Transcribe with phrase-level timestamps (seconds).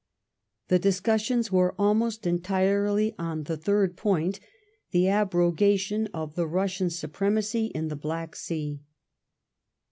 [0.69, 4.39] The dis cussions were almost entirely on the third point,
[4.89, 8.81] the abrogation of the Bussian supremacy in the Black Sea.